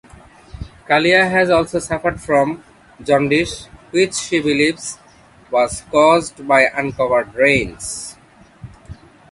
Kalia 0.89 1.29
has 1.29 1.51
also 1.51 1.77
suffered 1.77 2.19
from 2.19 2.63
jaundice 3.03 3.67
which 3.91 4.15
she 4.15 4.39
believes 4.39 4.97
was 5.51 5.83
caused 5.91 6.47
by 6.47 6.63
uncovered 6.63 7.31
drains. 7.33 8.17